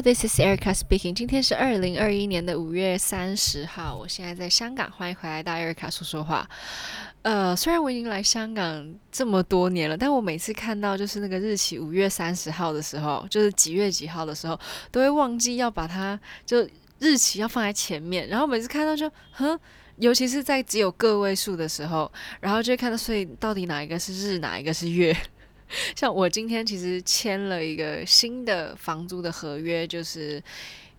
[0.00, 1.12] This is Erica speaking.
[1.12, 6.48] 今天是二零二一年的五月三十号，我现在在香港，欢迎回来到 Erica 说说话。
[7.22, 14.58] 呃，虽然我已经来香港这么多年了，但我每次看到就是那个日期五月三十号的时候，就是几月几号的时候，
[14.92, 16.64] 都会忘记要把它就
[17.00, 19.58] 日期要放在前面，然后每次看到就哼，
[19.96, 25.16] 尤其是在只有个位数的时候，然后就会看到，所以到底哪一个是日，哪一个是月？
[25.96, 30.42] 像我今天其实签了一个新的房租的合约，就是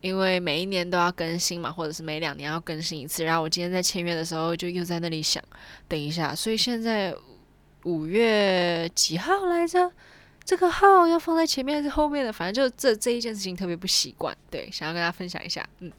[0.00, 3.24] 因为每一年都要更新嘛，或者是每两年要更新一次。
[3.24, 5.42] 然后我今天在签约的时候，就又在那里想，
[5.88, 7.14] 等一下，所以现在
[7.84, 9.90] 五月几号来着？
[10.42, 12.32] 这个号要放在前面还是后面的？
[12.32, 15.92] 反正就这这一件事情特别不习惯，对，想要跟大家分享一下，嗯。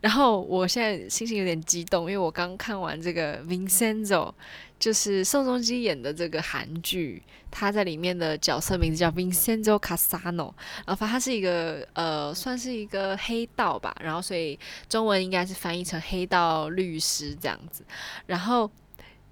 [0.00, 4.32] 然后我现在心情有点激动，因为我刚看完这个 Vincenzo，
[4.80, 10.52] 就是宋仲基演的这个韩剧，他在里面的角色名字叫 Vincenzo Casano，
[10.84, 17.84] 然后反正他是一个呃，算是一个黑道吧，然后所以中文应该是翻译成黑道律师这样子。
[18.26, 18.68] 然后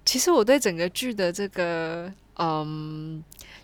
[0.05, 3.21] 其实我对整个剧的这个嗯。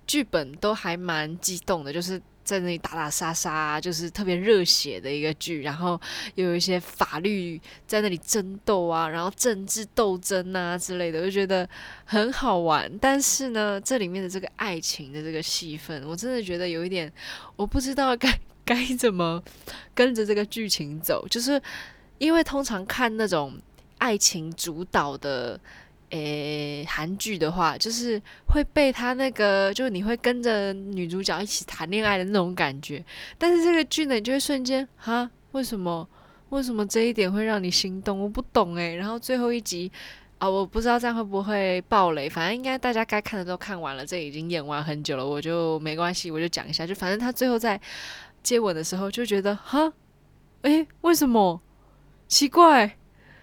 [0.08, 5.64] 剧本都还蛮激动的，就是在那里打打杀杀，就是特别热血的一个剧。
[5.64, 6.00] 然后
[6.36, 11.68] 又有一些法律在那里争斗啊，然后政治斗争啊之类的，我就觉得
[12.06, 12.90] 很好玩。
[13.00, 17.12] 但是呢，这里面的这个爱情的这个戏份，我真的觉得有一点，
[17.56, 19.44] 我不知道该 该怎么
[19.94, 21.28] 跟着这个剧情走。
[21.28, 21.62] 就是
[22.20, 23.60] 因为通常看那种
[23.98, 25.60] 爱情主导的。
[26.16, 33.04] 诶，韩剧的话，就是会被他那个，就是你会跟着女主角一起谈恋爱的那种感觉。
[33.38, 36.08] 但是这个剧呢，你就会瞬间，哈，为什么？
[36.50, 38.20] 为什么这一点会让你心动？
[38.20, 38.96] 我不懂诶。
[38.96, 39.92] 然后最后一集
[40.38, 42.30] 啊，我不知道这样会不会爆雷。
[42.30, 46.88] 反正应该大家该看的都看完了，这已经演完很久了，我就没关系，我就讲一下。
[46.88, 47.80] 就反正他最后在
[48.42, 49.92] 接吻的时候，就觉得，哈，
[50.62, 51.60] 诶，为什么？
[52.28, 52.98] 奇怪，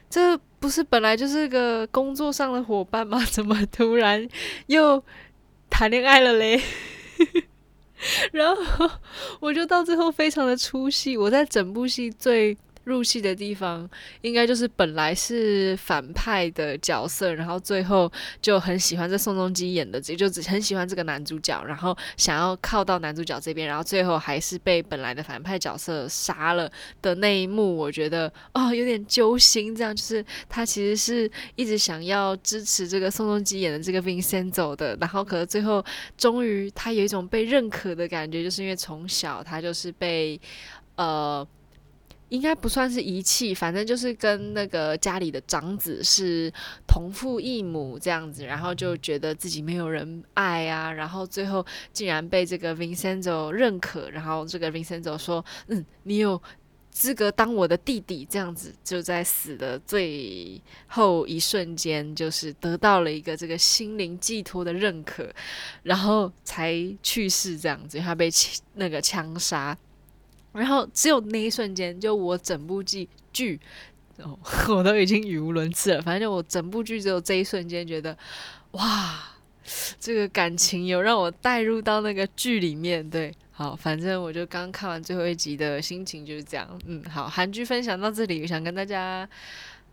[0.08, 0.40] 这。
[0.62, 3.20] 不是本来就是个工作上的伙伴吗？
[3.28, 4.26] 怎么突然
[4.68, 5.02] 又
[5.68, 6.62] 谈恋爱了嘞？
[8.30, 8.88] 然后
[9.40, 12.56] 我就到最后非常的出戏，我在整部戏最。
[12.84, 13.88] 入戏的地方
[14.22, 18.10] 应该就是本来是反派的角色，然后最后
[18.40, 26.70] 就很喜欢这宋仲基演的，这就只很喜欢这个男主角，然后想要靠到男主角这边，然后最后还是被本来的反派角色杀了
[27.00, 29.74] 的那一幕，我觉得哦有点揪心。
[29.74, 35.84] 这样就是他其实是一直想要支持这个宋仲基演的这个 Vincento 的，然后可是最后
[36.18, 40.40] 终于他有一种被认可的感觉，就是因为从小他就是被
[40.96, 41.46] 呃。
[42.32, 46.50] 应该不算是遗弃，反正就是跟那个家里的长子是
[46.86, 56.40] 同父异母这样子，然后就觉得自己没有人爱啊，然后最后竟然被这个 Vincenzo 认可，然后这个 Vincenzo 说：“嗯，你有
[56.90, 65.30] 资格当我的弟弟。”这样子就在死的最后一瞬间，就是得到了一个这个心灵寄托的认可，
[65.82, 68.30] 然后才去世这样子，他被
[68.76, 69.76] 那个枪杀。
[70.52, 73.58] 然后只有那一瞬间，就我整部剧剧，
[74.68, 76.02] 我都已经语无伦次了。
[76.02, 78.16] 反正就我整部剧只有这一瞬间，觉得
[78.72, 79.18] 哇，
[79.98, 83.08] 这个感情有让我带入到那个剧里面。
[83.08, 86.68] 对，好，反正我就刚看完最后一集的心情就是这样。
[86.86, 89.28] 嗯，好，韩剧分享到这里，想跟大家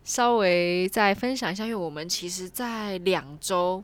[0.04, 3.82] 稍微再分享一下，因为我们其实在两周。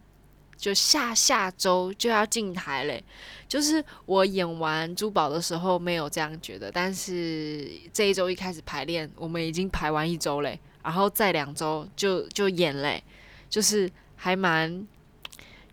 [0.57, 3.03] 就下下周就要进台嘞，
[3.47, 13.03] 就是我演完珠宝的时候没有这样觉得，但是这一周一开始排练，我们已经排完一周嘞，然后再两周就就演嘞，
[13.49, 14.87] 就是还蛮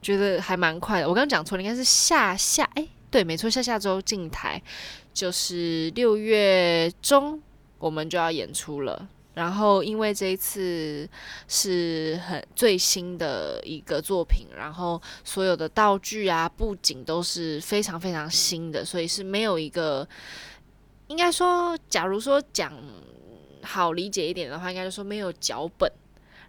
[0.01, 1.07] 觉得还蛮快的。
[1.07, 4.61] 我刚刚讲错了，应该是下下哎，对，没错，下下周进台，
[5.13, 7.41] 就是六月中
[7.79, 9.07] 我们就要演出了。
[9.33, 11.09] 然后，因为这一次
[11.47, 20.07] 是很最新的一个作品，然后所有的道具啊、布景都是非常非常新的，所以是没有一个，
[21.07, 22.71] 应该说，假如说讲
[23.63, 25.91] 好理解一点的话，应该就说没有脚本。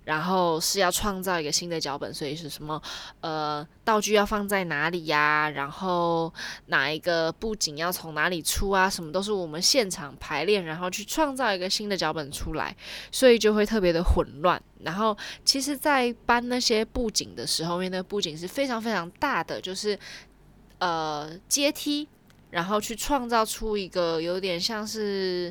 [0.04, 2.80] 然后是要创造一个新的脚本，所以是什么？
[3.20, 5.48] 呃，道具要放在哪里呀？
[5.48, 6.32] 然后
[6.66, 8.88] 哪一个布景要从哪里出啊？
[8.88, 12.76] 什么都是我们现场排练，然后去创造一个新的脚本出来，
[13.10, 14.62] 所以就会特别的混乱。
[14.80, 19.98] 然后其实，在搬那些布景的时候，因为那个布景是非常非常大的，就是
[20.78, 22.06] 呃阶梯，
[22.50, 25.50] 然后去创造出一个有点像是。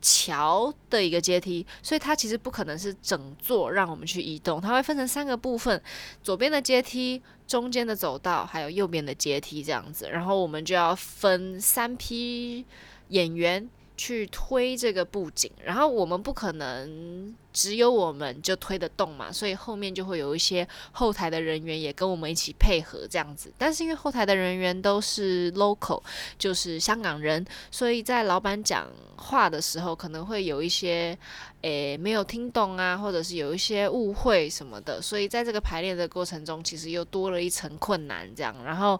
[0.00, 5.80] 桥的一个阶梯，所以它其实不可能是整座让我们去移动，它会分成三个部分：
[6.22, 10.08] 左边的阶梯、中间的走道，还有右边的阶梯这样子。
[10.10, 12.64] 然后我们就要分三批
[13.08, 13.68] 演员
[14.00, 23.52] 去推这个布景，然后我们不可能只有我们就推得动嘛，所以后面就会有一些后台的人员也跟我们一起配合这样子。
[23.58, 26.02] 但是因为后台的人员都是 local，
[26.38, 28.88] 就是香港人，所以在老板讲
[29.18, 31.14] 话的时候可能会有一些
[31.60, 38.98] 诶没有听懂啊，或者是有一些误会什么的，所以在这个排练的过程中，其实又多了一层困难这样，然后。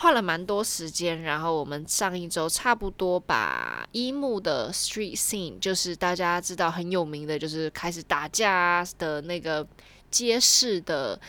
[0.00, 9.66] 花了蛮多时间，然后我们上一周差不多把一幕的 street scene，就是大家知道很有名的，就是开始打架的那个
[10.10, 11.20] 街市的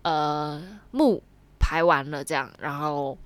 [0.00, 1.22] 呃幕
[1.58, 3.18] 排完了，这样，然后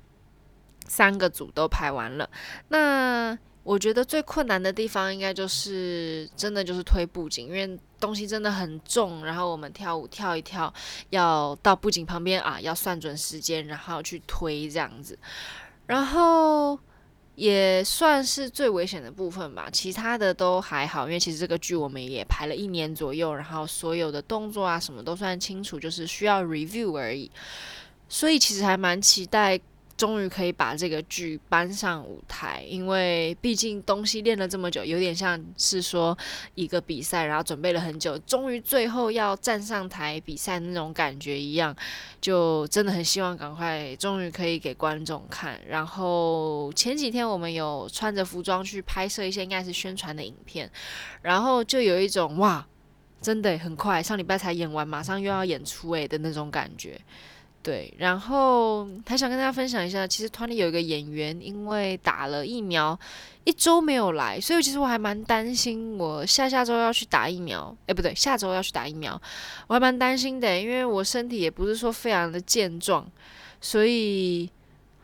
[0.88, 2.29] 三个组都排完了，
[2.69, 3.38] 那。
[3.64, 10.72] 我觉得最困难的地方应该就是真的就是推布景，因为东西真的很重，然后我们跳舞跳一跳，
[11.08, 15.19] 要到布景旁边啊，要算准时间，然后去推这样子，
[15.87, 16.78] 然后
[17.37, 27.31] 也算是最危险的部分吧，其他的都还好，因为其实这个剧我们也排了一年左右，然后所有的动作啊什么都算清楚，就是需要 review 而已，
[28.10, 29.58] 所以其实还蛮期待。
[29.96, 36.17] 终于可以把这个剧搬上舞台，因为毕竟东西练了这么久，有点像是说
[36.55, 41.75] 一个比赛，然后准备了很久，终于最后要站上台比赛那种感觉一样，
[42.20, 45.61] 就真的很希望赶快，终于可以给观众看。
[45.69, 50.70] 然后前几天我们有穿着服装去拍摄一些应该是宣传的影片，
[51.23, 52.67] 然后就有一种哇，
[53.23, 57.00] 真的很快，上礼拜才演完，马上又要演出诶的那种感觉。
[57.64, 62.96] 对，然后还想跟大家分享一下，其实团里有一个演员，因为打了疫苗，
[63.44, 69.19] 一周没有来，所以其实我还蛮担心，我下下周要去打疫苗，诶，不对，下周要去打疫苗，
[69.66, 73.11] 我还蛮担心的，因为我身体也不是说非常的健壮，
[73.61, 74.50] 所以。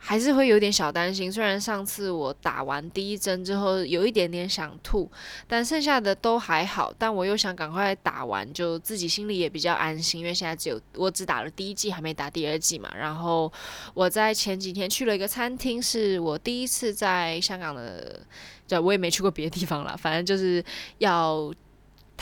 [0.02, 5.08] 还是会有点小担心，虽然上次我打完第一针之后有一点点想吐，
[5.47, 6.93] 但剩下的都还好。
[6.99, 12.91] 但我又想赶快打完，就自己心里也比较安心，因为现在只有我只打了第一剂，还没打第二剂嘛。
[12.99, 13.52] 然后
[13.93, 18.20] 我在前几天去了一个餐厅，是我第一次在香港的，
[18.67, 20.64] 对，我也没去过别的地方了，反正就是
[20.99, 21.52] 要。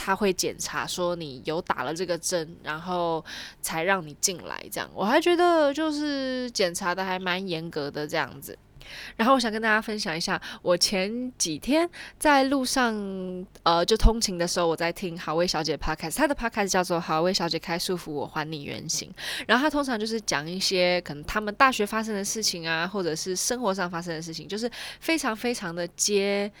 [0.01, 3.23] 他会检查说你有打了这个针，然后
[3.61, 4.57] 才让你进来。
[4.71, 8.57] 这样我还觉得就是检查的还蛮严格的这样子。
[9.17, 11.87] 然后我想跟大家分享一下，我前几天
[12.17, 12.95] 在路上，
[13.61, 19.13] 呃，就通勤的时候，我在听好味小姐 podcast，她的 podcast 叫做好味小姐开束缚，我还你原形。
[19.45, 24.71] 然后她通常就是讲一些可能他们大学发生的事情啊，或者是生活上发生的事情，就是
[25.01, 26.51] 非常非常的接。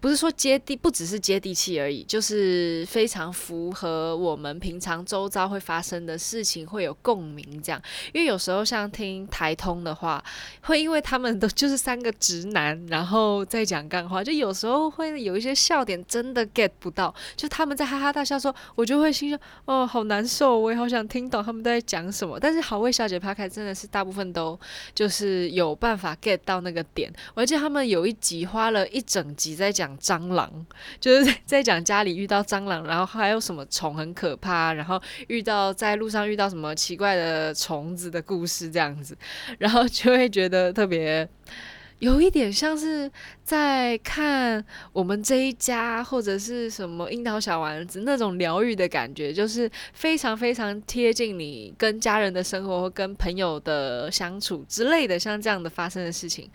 [0.00, 7.80] 不是说接地，不只是接地气而已，就是非常符合我们平常周遭会发生的事情，会有共鸣这样。
[8.14, 10.24] 因为有时候像听台通的话，
[10.62, 22.40] 会因为他们都就是三个直男，然后在讲干话，就有时候会有一些笑点真的 get 不到，就他们在哈哈大笑说，我就会心说，哦，好难受，我也好想听懂他们都在讲什么。
[22.40, 24.58] 但是好味小姐 podcast 真的是大部分都
[24.94, 27.12] 就是有办法 get 到那个点。
[27.34, 29.89] 我记得他们有一集花了一整集在讲。
[29.98, 30.66] 蟑螂
[31.00, 39.16] 就是在讲家里遇到蟑螂，然后还有什么虫很可怕，然后遇到在路上遇到什么奇怪的虫子的故事这样子，
[39.58, 41.28] 然后就会觉得特别
[41.98, 43.10] 有一点像是
[43.44, 56.50] 在看我们这一家或者是什么樱桃小丸子那种疗愈的感觉，就是非常非常贴近你跟家人的生活或跟朋友的相处之类的，像这样的发生的事情。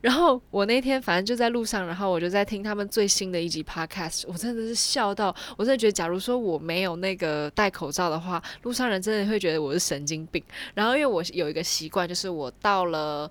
[0.00, 10.42] 然后我那天反正就在路上，然后我就在听他们最新的一集 podcast，我真的是笑到，我真的觉得，假如说我没有那个戴口罩的话，路上人真的会觉得我是神经病。
[10.74, 13.30] 然后因为我有一个习惯，就是我到了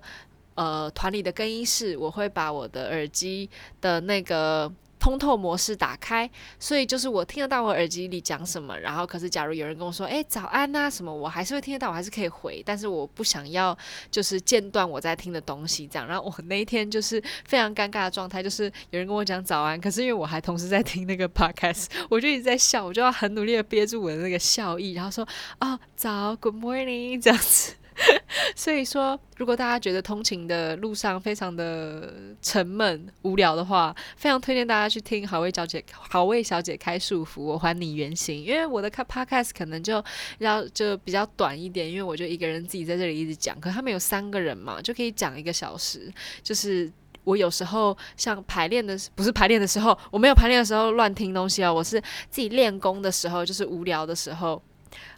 [0.54, 3.48] 呃团里的更衣室，我会把我的耳机
[3.80, 4.72] 的那个。
[5.06, 13.78] 通透模式打开，所以就是我听得到我耳机里讲什么，然后可是假如有人跟我说，诶，早安呐什么，我还是会听得到，我还是可以回，但是我不想要
[14.10, 16.08] 就是间断我在听的东西这样。
[16.08, 25.24] 然后我那一天就是非常尴尬的状态，就是有人跟我讲早安，可是因为我还同时在听那个 podcast，我就一直在笑，我就要很努力的憋住我的那个笑意，然后说，
[25.60, 27.74] 哦，早，Good morning 这样子。
[28.54, 32.12] 所以说，如果大家觉得通勤的路上非常的
[32.42, 38.42] 沉闷无聊的话，非常推荐大家去听好味小姐好味小姐开束缚，我还你原形。
[38.42, 40.02] 因为我的 podcast 可能就
[40.38, 43.58] 要就比较短一点，因为我就一个人自己在这里一直讲。
[43.60, 46.12] 可他们有三个人嘛，就可以讲一个小时。
[46.42, 46.90] 就是
[47.24, 54.62] 我有时候像排练的，不是排练的时候，我没有排练的时候乱听东西啊，我是自己练功的时候，就是无聊的时候。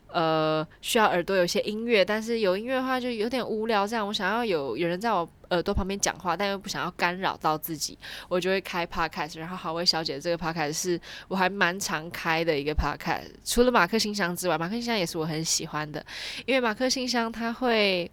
[0.09, 3.87] 呃，需要耳朵有些音乐，但是有音乐的话就有点无聊。
[3.87, 9.39] 这样，我想要有有人在我耳朵旁边讲话，但又不想要干扰到自己，我就会开 podcast。
[9.39, 13.29] 然后，好味小姐这个 podcast 是我还蛮常开的一个 podcast。
[13.45, 16.03] 除了马克信箱之外，马克信箱也是我很喜欢的，
[16.47, 18.11] 因为马克信箱它会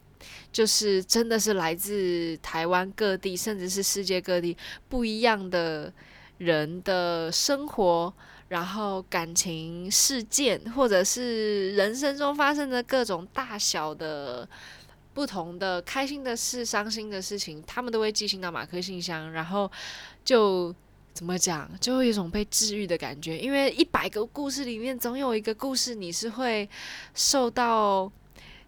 [0.51, 4.57] 就是真的是来自台湾各地，甚至是世界各地
[4.89, 5.93] 不一样的
[6.39, 8.13] 人的生活。
[8.47, 14.47] 然后感情事件，或者是人生中发生的各种大小的
[15.13, 19.71] 不同的开心的事、伤心的事情，他们都会寄信到马克信箱，然后
[20.23, 20.73] 就
[21.11, 23.39] 怎么讲，就有一种被治愈的感觉。
[23.39, 26.69] 因为一百个故事里面，总有一个故事你是会
[27.15, 28.11] 受到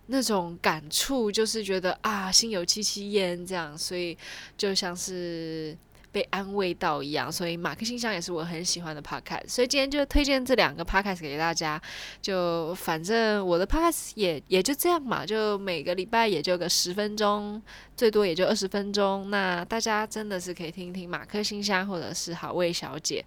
[0.07, 4.17] 那种感触，就是觉得啊，心有戚戚焉这样，所以
[4.57, 5.77] 就像是。
[6.11, 11.81] 被安慰到一样，所以马克信箱也是我很喜欢的 podcast，所以今天就推荐这两个 podcast 给大家。
[12.21, 17.61] 就反正我的 podcast 也也就这样嘛，就每个礼拜也就个十分钟，
[17.95, 19.29] 最多也就二十分钟。
[19.29, 23.23] 那大家真的是可以听听马克信箱或者是好味小姐，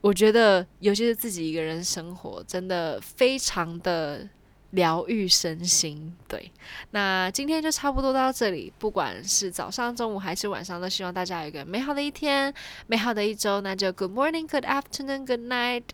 [0.00, 4.28] 我觉得尤其是自己一个人生活，真的非常的。
[4.70, 6.50] 疗愈身心，对。
[6.92, 8.72] 那今天就差不多到这里。
[8.78, 12.52] 不管是早上、中午还是晚上，都希望大家有一个美好的一天、
[12.86, 13.60] 美好的一周。
[13.60, 15.84] 那就 Good morning, Good afternoon, Good night。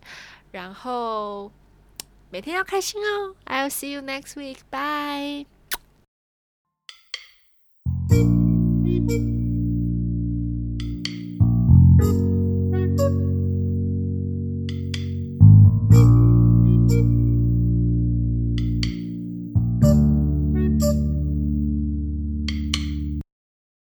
[0.52, 1.50] 然后
[2.30, 3.35] 每天要开心哦。
[3.47, 4.59] I'll see you next week.
[4.71, 5.47] Bye.